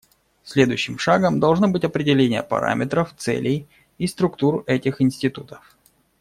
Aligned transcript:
Следующим 0.43 0.97
шагом 0.97 1.39
должно 1.39 1.67
быть 1.67 1.83
определение 1.83 2.41
параметров, 2.41 3.13
целей 3.17 3.67
и 3.99 4.07
структур 4.07 4.63
этих 4.65 4.99
институтов. 4.99 5.77